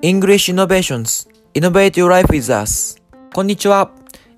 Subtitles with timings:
[0.00, 3.02] English Innovations Innovate Your Life with Us
[3.34, 3.90] こんにちは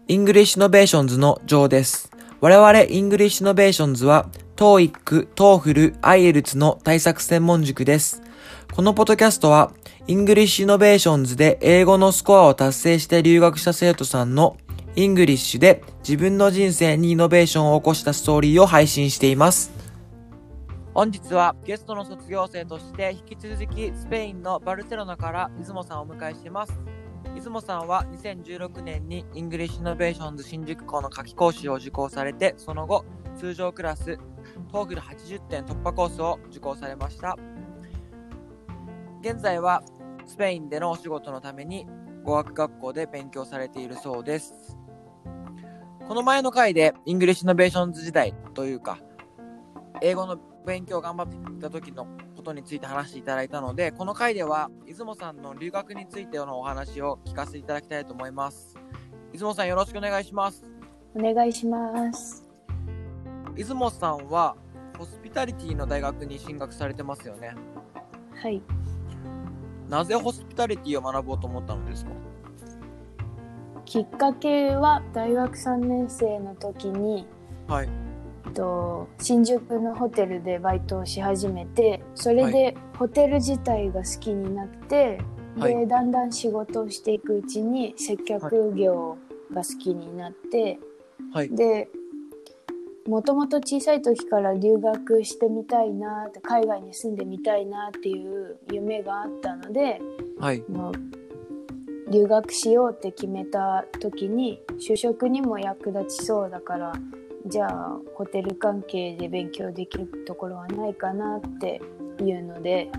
[0.08, 2.10] English Innovations のジョーです
[2.40, 8.22] 我々 English Innovations は TOEIC、TOEFL、IELTS の対策専門塾です
[8.72, 9.72] このポッドキャストは
[10.06, 14.56] English Innovations で英語のスコアを達成して留学した生徒さんの
[14.96, 19.79] English で自分の人生にイノベーションを起こしたストーリーを配信しています
[20.92, 26.80] 本日はゲストの卒業生として引き続きスペインのバルセロナから出雲さんをお迎えしています。
[27.32, 33.04] 出雲さんは2016年に English Innovations 新宿校の夏季講習を受講されて、その後
[33.36, 34.18] 通常クラス
[34.72, 37.36] TOEFL80 点突破コースを受講されました。
[39.20, 39.84] 現在は
[40.26, 41.86] スペインでのお仕事のために
[42.24, 44.76] 語学学校で勉強されているそうです。
[46.08, 48.98] この前の回で English Innovations 時代というか、
[50.02, 52.06] 英語の勉強頑張っていた時の
[52.36, 58.76] ことについて話していただいたので、この回では、出雲さんの留学についてのお話を聞かせていただきたいと思います。
[59.32, 60.64] 出雲さんよろしくお願いします。
[61.14, 62.46] お願いします。
[63.54, 64.56] 出雲さんは、
[64.98, 67.54] ホスピタリティの大学に進学されてますよね。
[68.34, 68.62] はい。
[69.88, 72.12] なぜホスピタリティを学ぼうと思ったのですか？
[73.84, 77.26] きっかけは大学3年生の時に、
[77.66, 77.88] はい、
[78.50, 85.20] と新宿のホテルでバイトをし始めてそれでホテル自体が好きになって、
[85.58, 89.18] はい、でだんだん仕事をしていくうちに接客業
[89.52, 90.78] が好きになって、
[91.32, 91.88] はい、で
[93.06, 100.00] もともと小さい時から留学してみたいなって海外に住んでみたいなっていう夢があったので、
[100.38, 100.62] はい、
[102.10, 106.92] 留学しようって決めた時に就職にも役立ちそうだから
[107.46, 111.80] じゃあホテル関係で勉強できるところはないかなって
[112.20, 112.90] いうので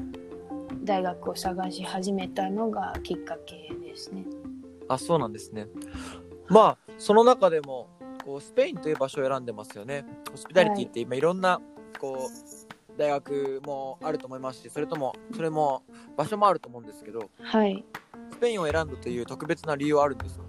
[0.83, 4.25] 大学を探し始めたのがきっかけですね。
[4.87, 5.67] あそうなんですね。
[6.47, 7.87] まあその中でも
[8.25, 10.05] こうスペインという場所を選んでますよね。
[10.31, 11.61] ホスピタリティって今いろんな
[11.99, 15.83] こう大学もあると思いますしそれともそれも
[16.17, 17.85] 場所もあると思うんですけど、はい、
[18.31, 20.43] スペインを選んだという特別な理由はあるんですか？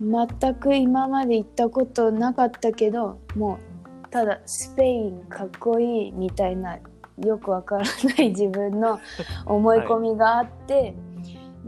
[0.00, 3.58] 全く今まで行ったことなかったけども
[4.06, 6.78] うただスペインかっこいいみたいな
[7.18, 8.98] よくわからない自分の
[9.44, 10.94] 思い込みがあって、はい、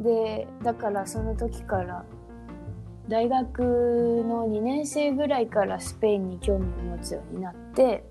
[0.02, 2.04] でだからその時から
[3.08, 3.60] 大学
[4.26, 8.04] の2年生ぐらいからスペインに興味を持つようになって、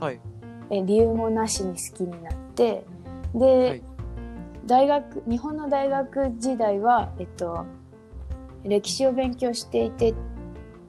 [0.00, 0.20] はい、
[0.70, 2.84] え理由もなしに好きになって
[3.34, 3.82] で、はい、
[4.66, 7.66] 大学日本の大学時代はえっと
[8.64, 10.14] 歴史を勉強していて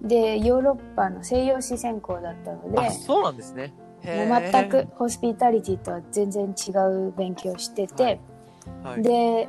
[0.02, 3.74] でヨーロッパの西洋史専攻だったのでそうなんですね。
[4.04, 8.20] もう全くホスピタリティとは全然違う勉強してて、はい。
[8.84, 9.48] はい、で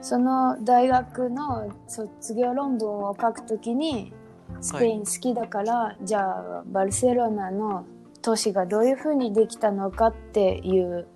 [0.00, 4.12] その大学の卒業論文を書くときに
[4.60, 7.84] スペイン好きだから、はい、じゃあバルセロナの
[8.22, 11.06] 都市がどういうふうにできたのかっていう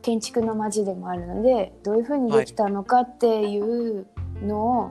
[0.00, 4.06] 建築の街でもあるのでどういうふうにできたのかっていう
[4.42, 4.90] のを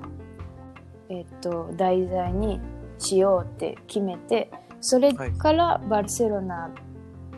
[1.09, 2.59] えっと、題材に
[2.97, 4.51] しようって決めて
[4.81, 6.71] それからバルセロナ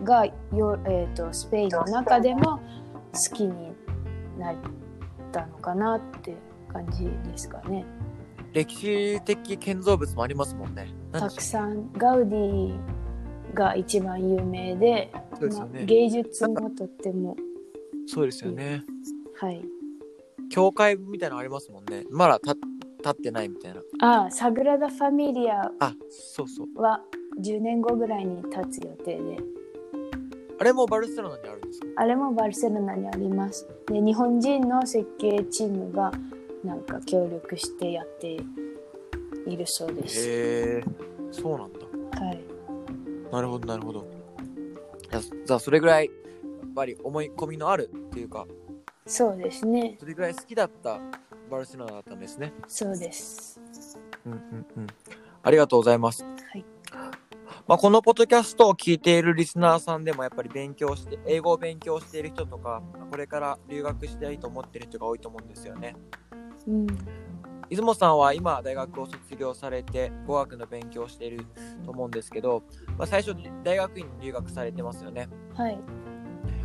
[0.03, 2.59] がよ、えっと、スペインの中でも
[3.13, 3.73] 好きに
[4.37, 4.55] なっ
[5.31, 6.35] たのかなって
[6.71, 7.85] 感じですかね。
[8.53, 10.87] 歴史的建造物もありますもんね。
[11.11, 12.79] たくさんガウディ
[13.53, 17.35] が一番有名で、ねまあ、芸術もとっても
[18.07, 18.83] そうですよね。
[19.39, 19.63] はい。
[20.49, 22.05] 教会みたいなのありますもんね。
[22.09, 22.39] まだ
[23.01, 23.81] た立ってないみたいな。
[24.01, 26.81] ああ、サグラダ・ファミリアあ、そうそう。
[26.81, 27.01] は
[27.41, 29.37] 10年後ぐらいに立つ予定で。
[30.59, 31.87] あれもバルセロナにあるんですか？
[31.95, 33.67] あれもバルセロナにあります。
[33.87, 36.11] で、日本人の設計チームが
[36.63, 38.37] なんか協力してやって
[39.47, 40.29] いるそうです。
[40.29, 40.83] へえ、
[41.31, 41.79] そうなんだ。
[42.25, 42.43] はい。
[43.31, 44.05] なるほど、なるほど。
[45.45, 46.11] じゃあ、それぐらい、や
[46.67, 48.45] っぱり思い込みのあるっていうか、
[49.05, 49.95] そうですね。
[49.99, 50.99] それぐらい好きだった
[51.49, 52.53] バルセロナだったんですね。
[52.67, 53.59] そうです。
[54.25, 54.87] うんうんうん。
[55.43, 56.23] ありがとうございます。
[56.23, 56.65] はい。
[57.67, 62.81] まあ、このポッドキャストを聞いているリスナーさんでもやっぱり勉強して、英語を勉強している人とか、
[63.11, 65.95] これから留学したいと思っている人が多いと思うんですよね。
[66.67, 66.87] うん。
[67.69, 71.45] 出雲さんは今大学を卒業されて語学の勉強をしている
[71.85, 72.63] と思うんですけど、
[72.97, 75.29] まあ、最初大学院に留学されてますよね。
[75.53, 75.77] はい。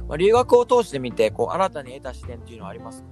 [0.09, 3.09] まあ、留学を通してみてこう新たに得た視点っていうのはありますか？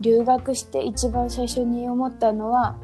[0.00, 2.76] 留学して一番最初に思ったのは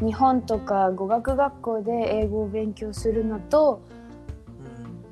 [0.00, 3.82] 日本とか語学学校で英語を勉強するのと、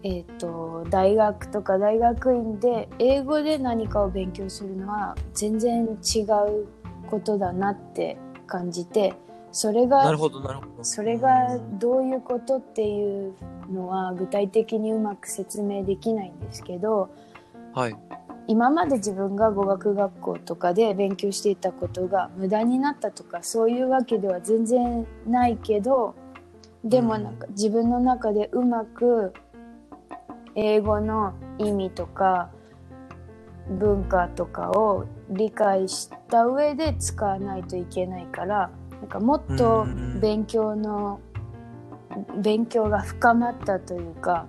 [0.02, 6.68] うん、えっ、と大学とか大学院で英語で何かを勉強するのは全然違う
[7.10, 8.16] ことだなって
[8.46, 9.14] 感じて
[9.50, 10.84] それがなるほどなるほど。
[10.84, 13.34] それがどういうことっていう
[13.72, 17.08] のは具体的にうまく説明できないんですけど
[17.74, 17.96] はい
[18.48, 26.14] 今まで自分が語学学校とかで勉強していたことが無駄になったとかそういうわけでは全然ないけど
[26.84, 29.32] でもなんか自分の中でうまく
[30.54, 32.50] 英語の意味とか
[33.68, 39.86] 文化とかを理解した上で使わないといけないからなんかもっと
[40.20, 41.20] 勉強の
[42.38, 44.46] 勉強が深まったというか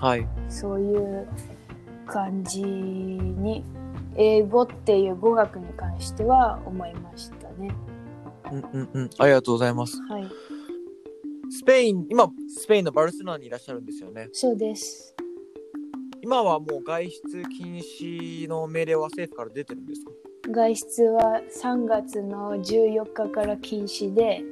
[0.00, 0.26] はい。
[0.48, 1.28] そういう
[2.10, 3.64] 感じに
[4.16, 7.74] 英語っていう語学に関しては思いましたね。
[8.50, 9.10] うんうんうん。
[9.18, 10.00] ありがとうございます。
[10.02, 10.28] はい、
[11.50, 14.28] スペイン今スペインのバルセロナにいらっしゃるんですよね。
[14.32, 15.14] そうです。
[16.22, 20.10] 今はもう外出禁止の命令は政府から出てるんですか？
[20.50, 24.42] 外出は3月の14日から禁止で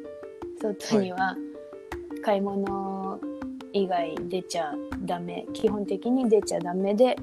[0.60, 1.36] 外には
[2.24, 3.20] 買い物
[3.72, 7.16] 以外出ちゃダメ、基本的に出ちゃダメで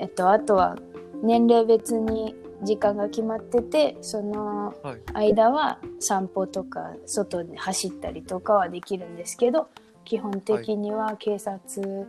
[0.00, 0.76] えっとあとは
[1.22, 9.68] 年齢別に時間が決まっててそのはい間は散歩とか外で走ったりとかはできるんですけど
[10.04, 12.06] 基本的には警察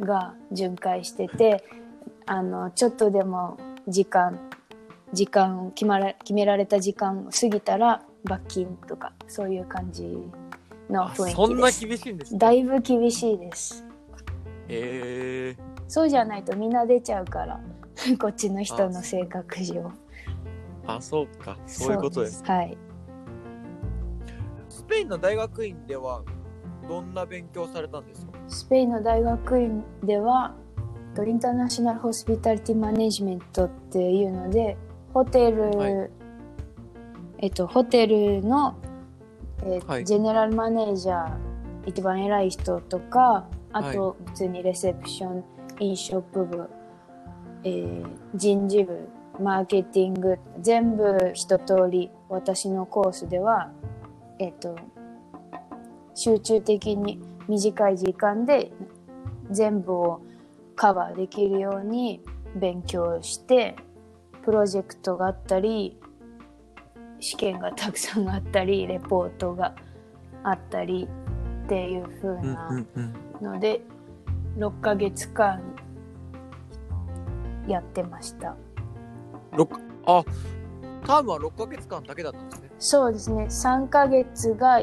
[0.00, 1.64] が巡回してて、
[2.26, 3.56] あのちょっとでも
[3.88, 4.38] 時間
[5.12, 10.18] 時間決まら決められた時間を過ぎたら罰金とかそういう感じ
[10.90, 12.04] のあ雰囲そんな気です。
[12.04, 13.84] 厳しいんですねだいぶ厳しいです。
[14.68, 17.60] へえそうじゃないとみんな出ちゃうから。
[18.20, 19.90] こっちの人の性格上。
[20.86, 21.56] あそうか。
[21.66, 22.44] そういうことです。
[22.44, 22.78] はい。
[24.68, 26.22] スペインの大学院では
[26.88, 28.32] どんな勉強されたんですか？
[28.46, 30.54] スペインの大学院では
[31.14, 34.76] とインターナショナルホスピタリティマネジメントっていうので
[35.12, 36.10] ホテル、はい。
[37.38, 38.76] えっとホテルの、
[39.64, 40.04] えーはい。
[40.04, 41.36] ジェネラルマネージャー
[41.86, 45.44] 一番偉い人とかあと普通にレセプション、
[45.80, 46.70] 飲食部、
[47.64, 49.08] えー人事部
[49.40, 53.70] マーケティング全部一通り私のコースでは
[54.38, 54.76] えっと
[56.14, 58.72] 集中的に短い時間で
[59.50, 60.20] 全部を
[60.76, 62.20] カバーできるように
[62.56, 63.76] 勉強して
[64.44, 65.98] プロジェクトがあったり
[67.20, 69.74] 試験がたくさんあったりレポートが
[70.44, 71.08] あったり
[71.64, 73.52] っていう風うんなうんうん。
[73.54, 73.82] ので
[74.56, 75.60] 6ヶ月間
[77.66, 78.56] やってました。
[79.56, 80.24] 六あ
[81.06, 82.70] タームは6ヶ月間だけだったんですね。
[82.78, 83.44] そうですね。
[83.44, 84.80] 3ヶ月が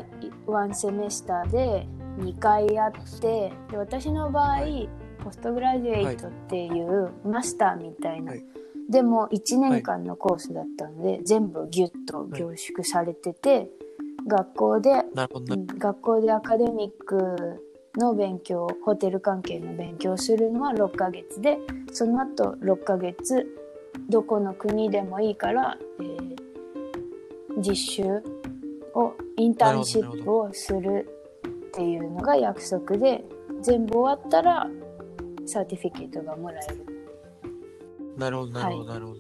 [0.47, 1.87] 1セメスターで
[2.19, 4.89] 2回あってで私の場合、はい。
[5.23, 8.45] ポストグラジュエイトっていうマスターみたいな、はい。
[8.89, 13.67] でも1年間のコースだったので、全部ギュッと凝縮されてて、
[14.27, 15.03] 学校で
[15.77, 17.63] 学校でアカデミック
[17.97, 21.57] の勉強ホテル関係の勉強をするのは6ヶ月で
[21.91, 23.45] その後6ヶ月
[24.09, 26.35] どこの国でもいいから、えー
[27.57, 28.03] 実習
[28.93, 31.07] をインターンシップをする
[31.47, 33.23] っていうのが約束で
[33.61, 34.67] 全部終わったら
[35.45, 36.85] サーティフィケートがもらえる。
[38.17, 39.19] なるほどなるほどはなるほど、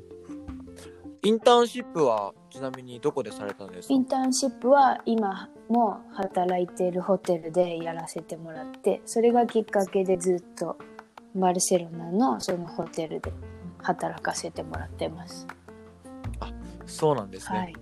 [1.23, 3.93] インターンシップはちなみにどこでされたんですか？
[3.93, 10.77] インターンシップは今も働いているホテルでやらせてもらってそれがきっかけでずっと
[11.33, 13.31] バルセロナのそのホテルで
[13.79, 15.47] 働かせてもらってます。
[16.85, 17.73] そうなんですね、はい、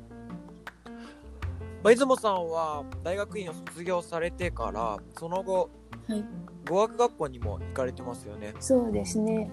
[1.83, 5.69] まあ、出雲さんは大学院を卒業されてからその後
[6.07, 6.25] はい、
[6.69, 8.53] 語学学校にも行かれてますよね。
[8.59, 9.49] そうですね。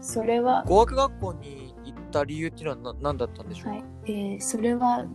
[0.00, 3.84] それは、語学学校に行った理由っていうのはな何だったんでしょうか、はい。
[4.06, 5.06] えーそれは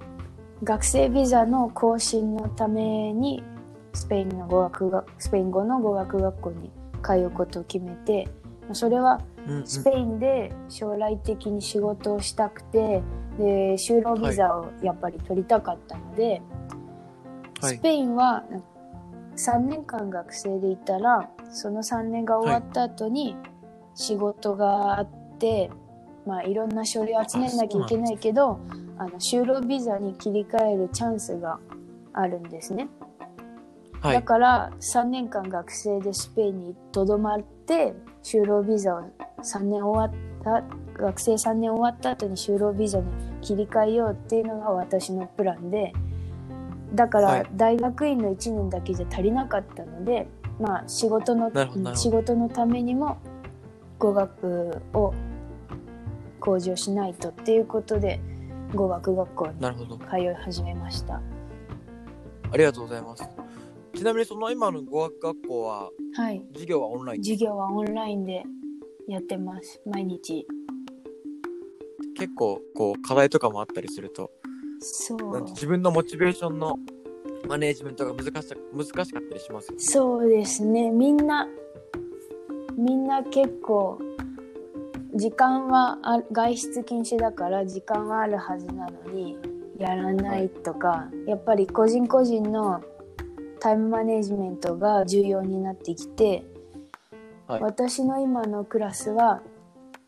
[0.64, 3.44] 学生ビザの更新のために
[3.94, 6.72] スペインの語学がスペイン語の語学学校に
[7.04, 8.28] 通うことを決めて
[8.74, 9.22] それは
[9.64, 13.04] スペインで将来的に仕事をしたくて
[13.38, 16.42] で就労ビザをやっぱり取りたかったので、
[17.62, 17.76] はい。
[17.76, 18.44] スペインは
[19.36, 23.36] 3年間学生でいたらその3年が終わった後に
[23.94, 25.70] 仕事があって、
[26.26, 28.60] まあいろんな書類を集めなきゃいけないけど
[28.98, 31.60] あの就労ビザに切り替えるチャンスが
[32.14, 32.88] あるんですね。
[34.02, 34.14] はい。
[34.16, 39.02] だから3年間学生でスペインにとどまって就労ビザを
[39.44, 40.64] 3年終わった
[41.02, 43.06] 学生3年終わった後に就労ビザに
[43.42, 45.94] 切り替えようっていうのが私のプランで
[46.94, 47.48] だからはい。
[47.56, 50.28] 大学院の1年だけじゃ足りなかったので
[50.60, 51.52] まあ仕事の
[51.96, 53.18] 仕事のためにも
[54.00, 55.14] 語学を
[56.40, 58.20] 向上しないとっていうことで
[58.76, 59.98] 語学学校になるほど。
[59.98, 61.22] 通い始めました。
[62.52, 63.24] ありがとうございます。
[63.96, 66.44] ちなみにその今の語学学校は、はい。
[66.54, 68.44] 授業はオンライン授業はオンラインで
[69.08, 69.82] やってます。
[69.86, 70.46] 毎日。
[72.18, 74.32] 結構こう課題とかもあったりすると、
[74.80, 75.44] そう。
[75.44, 76.78] 自分のモチベーションの
[77.48, 79.80] マネージメントが難しさ難しかったりしますよね。
[79.82, 80.90] そうですね。
[80.92, 81.48] みんな、
[82.78, 84.00] みんな結構、
[85.16, 89.38] 時間はあ外出禁止だから時間はあるはずなのに
[89.78, 92.84] やらないとか、やっぱり個人個人の
[93.60, 96.44] タイムマネジメントが重要になってきて、
[97.48, 97.62] はい。
[97.62, 99.42] 私の今のクラスは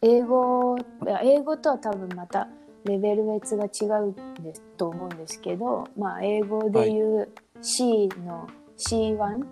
[0.02, 2.48] 英語いや英語とは多分また
[2.84, 7.30] レベル別が違うんですと思うんですけど、まあ、英語でいう
[7.62, 8.48] C の
[8.78, 9.46] C1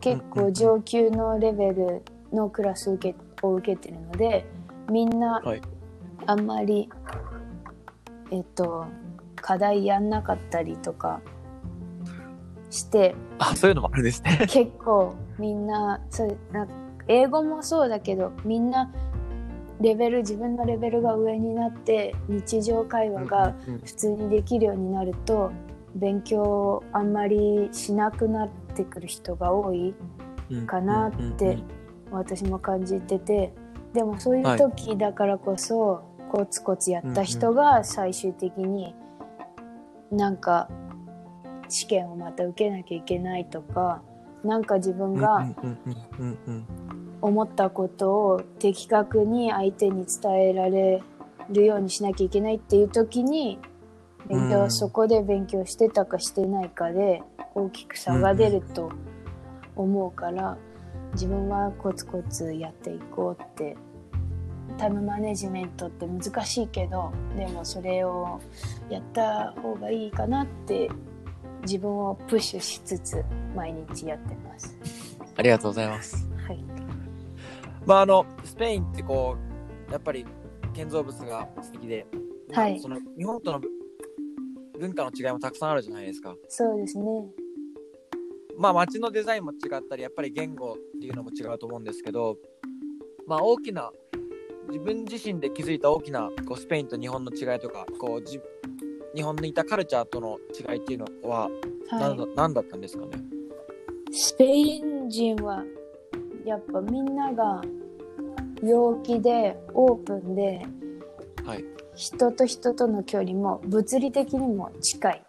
[0.00, 4.46] 結構上級のレベルのクラス受けを受けてるので
[4.90, 5.62] みんなはい。
[6.26, 6.88] あんまり、
[8.30, 8.86] えっと
[9.36, 11.20] 課題やんなかったりとか
[12.70, 14.46] してあ、そういうのもあるんですね。
[14.48, 16.74] 結構みんなそうなんか
[17.08, 18.90] 英語もそうだけどみんな
[19.80, 25.52] レベル自分のレベルが上になって日常会話がうん普通にできるようになると
[25.94, 29.94] 勉強あんまりしなくなってくる人が多い
[30.50, 31.58] うんかなって
[32.10, 33.52] 私も感じてて
[33.92, 38.94] でもそういう時だからこそ、コツコツやった人が最終的に
[40.10, 40.68] なんか
[41.68, 44.02] 試験をまた受けなきゃいけないとか
[44.42, 46.66] なんか自分がうんうんうんうんうん
[47.20, 51.02] 思ったことを的確に相手に伝えられ
[51.48, 53.58] るようにしなきゃいけないっていう時に
[54.28, 54.70] 勉強、うん。
[54.70, 57.22] そこで勉強してたかしてないかで
[57.54, 58.92] 大きく差が出ると
[59.74, 60.58] 思うから、
[61.14, 63.76] 自分はコツコツやっていこうって
[64.78, 68.40] タイムマネジメントって難しいけどでもそれを
[68.90, 70.90] やった方がいいかなって
[71.62, 74.76] 自分をプッシュしつつ毎日やってます。
[75.36, 76.28] ありがとうございます。
[76.46, 76.64] はい、
[77.86, 79.36] まああのスペインってこ
[79.88, 80.26] うやっぱり
[80.74, 82.06] 建造物が素敵で、
[82.52, 83.60] はいまあその日本との
[84.78, 86.34] 文化の違いもたくさんあるじゃないですか。
[86.48, 87.04] そうですね。
[88.56, 92.36] まあ街のデザインも違ったりやっぱり言語っていうのも違うと思うんですけど、
[93.26, 93.90] まあ大きな
[94.68, 98.40] 自分自身で気づいた大きなこうスペインと日本の違いとかこうじ
[99.14, 101.48] 日本にいたカルチャーとの違いっていうのは
[101.90, 103.12] 何だ,、はい、何だったんですかね？
[104.12, 105.62] スペイン人は
[106.44, 107.62] やっぱみんなが
[108.62, 110.66] 陽気でオープンで
[111.44, 111.64] はい。
[111.94, 115.24] 人と人との距離も物理的にも近い。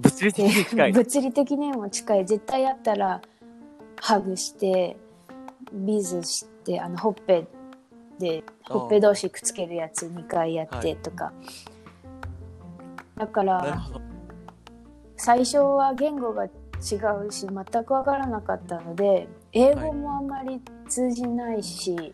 [0.00, 0.92] 物理的に近い。
[0.94, 2.26] 物理的にも近い。
[2.26, 3.20] 絶対やったら
[4.00, 4.96] ハグして
[5.72, 7.46] ビズしてあのほっぺ
[8.18, 11.32] でほっぺ同士くっつけるやつ2回やってとか。
[13.16, 13.78] だから。
[15.16, 16.48] 最初は言語が違
[17.26, 22.12] うし全く分からなかったので英語もあんまり通じないし、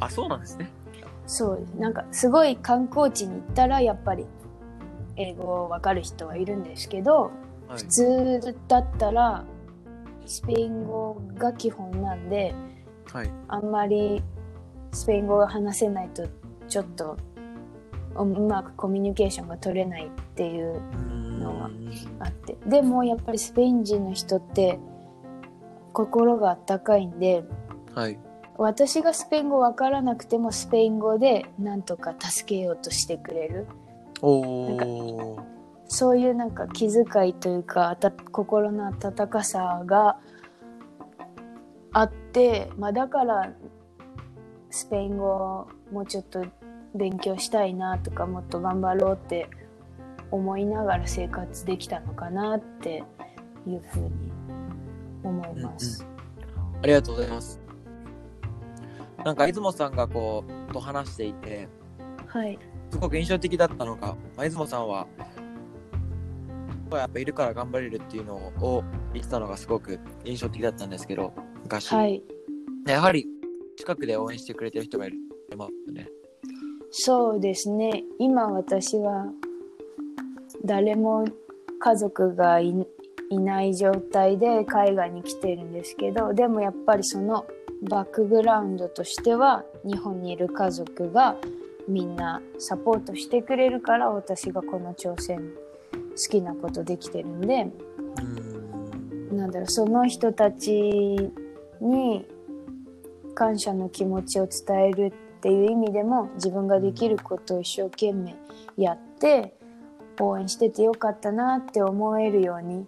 [0.00, 0.70] あ、そうなんですね。
[1.26, 4.26] そうなんかすごい観光地に行ったらやっぱり
[5.16, 7.30] 英語分かる人はいるんですけど
[7.68, 7.84] はい普。
[7.86, 9.44] 通だったら
[10.26, 12.54] スペイン語が基本なんで
[13.12, 13.30] はい。
[13.48, 14.22] あんまり
[14.92, 16.26] スペイン語が話せないと
[16.68, 17.16] ちょっと
[18.16, 20.80] うまくコミュニケーションが取れないっていう
[21.38, 21.70] のは
[22.20, 24.78] あってでもやっぱりスペイン人の人って
[25.92, 27.44] 心があったかいんで
[27.94, 28.18] はい。
[28.56, 33.66] 私がスペイン語わからなくてもスペイン語でなんとか助けようとしてくれる
[34.24, 35.44] おー。
[35.86, 40.18] そういうなんか気遣いというかあた心の温かさが
[41.92, 43.52] あって、まあ、だから
[44.70, 46.44] スペイン語をもうちょっと
[46.94, 49.48] 勉強したいなとかもっと頑張ろうって
[50.30, 53.04] 思いながら生活できたのかなって
[53.66, 54.32] いうふうに
[55.22, 56.06] 思います。
[56.82, 57.60] ありがとうございます。
[59.24, 61.68] なんか、出雲さんがこう、と話していて、
[62.26, 62.58] はい、
[62.94, 65.08] すごく印象的だったのが、まあ、出雲さんは、
[66.92, 71.32] やっぱいるから頑張れるっていうのを言ってたのがすごく印象的だったんですけど、
[71.64, 71.92] 昔。
[71.92, 72.22] はい
[72.86, 73.26] やはり、
[73.76, 75.16] 近くで応援してくれてる人がいる。
[75.92, 76.08] ね。
[76.92, 79.26] そうですね今私は
[80.64, 81.24] 誰も
[81.80, 82.72] 家族がい
[83.30, 87.46] いない状態で海外に来てるんですけどでもやっぱりその
[87.82, 91.36] バックグラウンドとしては日本にいる家族が
[91.88, 95.52] みんなサポートしてくれるから私がこの挑戦
[96.10, 97.70] 好きなことできてるんで。
[99.34, 100.72] なんだろうその人たち
[101.80, 102.24] に
[103.34, 108.36] 感謝の気持ちを伝えるっていう意味でも自分ができることを一生懸命
[108.76, 109.54] やって
[110.20, 112.86] 応援しててよかったなって思えるように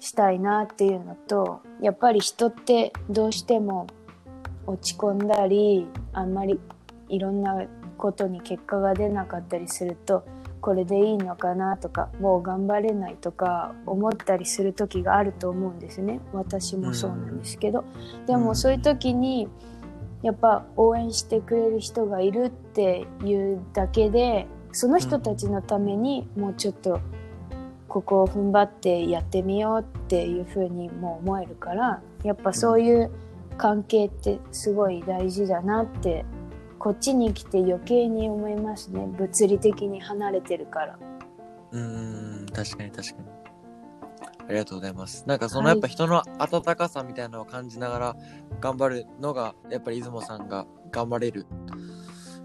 [0.00, 3.86] したいなっていうのとやっぱり人ってどうしても
[4.66, 6.58] 落ち込んだりあんまり
[7.08, 7.64] いろんな
[7.96, 10.24] ことに結果が出なかったりすると
[10.60, 16.20] これでいいのかなとかもう頑張れないとか思ったりする時があると思うんですね。
[16.32, 17.84] 私もそうなんですけど、
[18.26, 19.48] でもそういう時に
[20.22, 27.00] やっぱ応援してくれる人がいるっていうだけでその人たちのためにもうちょっと
[27.86, 33.10] ここを踏ん張ってやってみようっていうふうにも思えるからやっぱそういう
[33.56, 36.24] 関係ってすごい大事だなって
[36.78, 39.06] こっちに来て余計に思いますね。
[39.06, 40.98] 物理的に離れてるから。
[41.72, 43.36] うん確かに確かに。
[44.48, 45.24] ありがとうございます。
[45.26, 48.16] なんかそのやっぱ人の温かさみたいなのを感じながら
[48.60, 51.46] 頑張るのがやっぱり出雲さんが頑張れる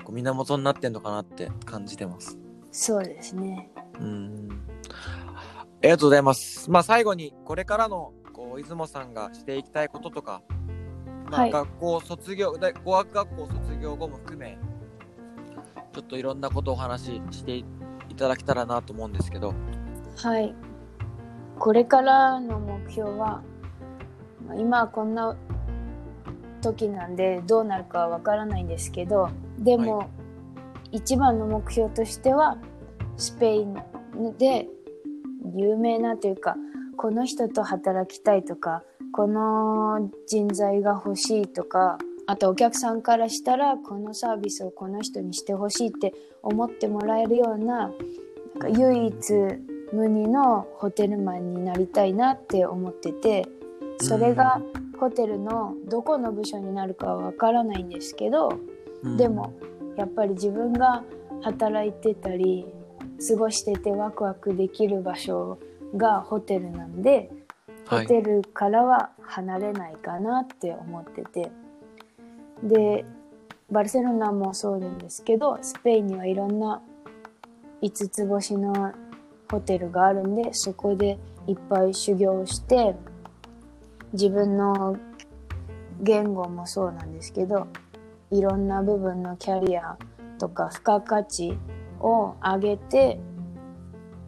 [0.03, 2.37] こう源になってんのかなって感じてます。
[2.71, 3.69] そうですね。
[3.99, 4.49] うん。
[4.89, 6.71] ありがとうございます。
[6.71, 10.41] まあ最後にこれからのこう出雲さんがしていきたいこととか
[11.31, 11.51] まあ、はい。
[11.51, 14.57] 学校卒業、大語学学校卒業後も含め、
[15.93, 17.65] ちょっといろんなことをお話ししてい
[18.15, 19.53] ただけたらなと思うんですけど、
[20.17, 20.53] はい。
[21.59, 23.43] これからの目標は
[24.47, 25.35] まあ今はこんな
[26.61, 30.07] 時なんでどうなるかはわからないんですけどでも、は
[30.91, 32.57] 一番の目標としては
[33.17, 33.75] スペイン
[34.37, 34.67] で
[35.55, 36.55] 有名なというか
[36.97, 41.97] この人と働きたいとかこの人材が欲しいとか
[42.31, 47.91] あとお客さんからしたらこのサービスをこの人にしてほしいって思ってもらえるようななん
[48.57, 49.33] か唯一
[49.91, 53.47] 無二のホテルマンになりたいなって思ってて
[53.99, 54.61] それが
[54.97, 58.57] ホテルのどこの部署になるかはわからないんですけど
[59.03, 59.17] うん。
[59.17, 59.53] でも、
[59.97, 61.03] やっぱり自分が
[61.41, 62.65] 働いてたり
[63.27, 65.59] 過ごしててワクワクできる場所
[65.97, 67.29] がホテルなんで、
[67.87, 71.51] はい、ホテルからは離れないかなって思ってて
[72.63, 73.05] で
[73.71, 76.81] バルセロナもそうなんですけどスペインにはいろんな
[77.81, 78.93] 5つ星の
[79.49, 82.95] ホテルがあるんでそこでいっぱい修行して
[84.13, 84.97] 自分の
[86.01, 87.67] 言語もそうなんですけど
[88.29, 89.97] いろんな部分のキャリア
[90.37, 91.57] とか付加価値
[91.99, 93.19] を上げて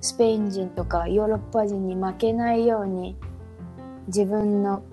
[0.01, 3.15] スペイン人とかヨーロッパ人に負けないように
[4.07, 4.83] 自分の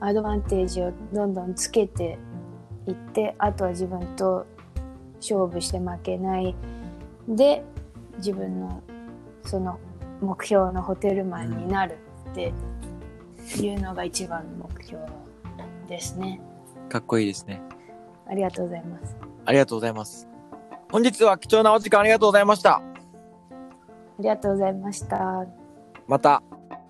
[0.00, 2.18] アドバンテージをどんどんつけて
[2.86, 4.46] いってあとは自分と
[5.16, 6.54] 勝負して負けない
[7.28, 7.64] で
[8.18, 8.82] 自分の
[9.44, 9.78] その
[10.20, 11.98] 目標のホテルマンになる
[12.30, 12.52] って
[13.60, 15.02] いうのが一番の目標
[15.88, 16.40] ですね。
[16.88, 17.60] かっこいいですね。
[18.28, 19.16] ありがとうございます。
[19.44, 20.28] ありがとうございます。
[20.90, 22.76] 本日は貴重なお時間ありがとうございました。
[22.76, 22.82] あ
[24.18, 25.46] りがとうございました。
[26.06, 26.42] また。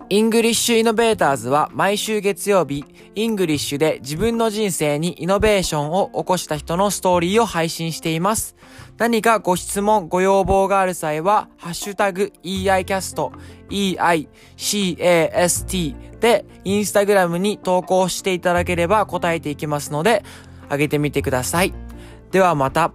[0.09, 8.55] English Innovators は毎週月曜日、 English で自分の人生にイノベーションを起こした人のストーリーを配信しています。
[8.97, 13.31] 何かご質問、ご要望がある際は、ハッシュタグ EICAST、
[14.57, 20.23] EICAST でインスタグラムに投稿していただければ答えていきますので、
[20.71, 21.73] 上げてみてください。
[22.31, 22.93] ではまた。